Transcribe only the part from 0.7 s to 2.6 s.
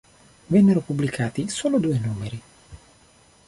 pubblicato solo due numeri.